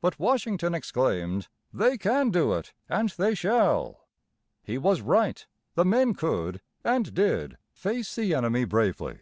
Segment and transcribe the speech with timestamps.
[0.00, 4.08] But Washington exclaimed: "They can do it, and they shall!"
[4.62, 9.18] He was right; the men could, and did, face the enemy bravely.